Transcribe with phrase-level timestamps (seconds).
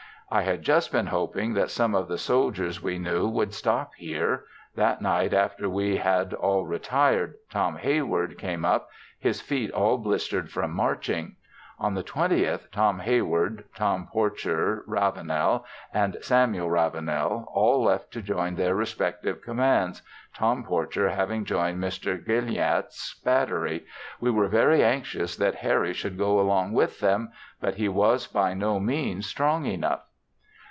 [0.33, 4.45] I had just been hoping that some of the soldiers we knew would stop here.
[4.77, 8.87] That night after we had all retired, Tom Heyward came up,
[9.19, 11.35] his feet all blistered from marching.
[11.79, 12.71] On the 20th.
[12.71, 20.01] Tom Heyward, Tom Porcher Ravenel, and Samuel Ravenel all left to join their respective commands,
[20.33, 22.25] Tom Porcher having joined Mr.
[22.25, 23.83] Gignilliat's battery.
[24.21, 28.53] We were very anxious that Harry should go along with them, but he was by
[28.53, 30.03] no means strong enough.